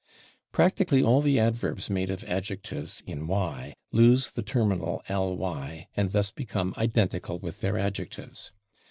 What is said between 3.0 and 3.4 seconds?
in /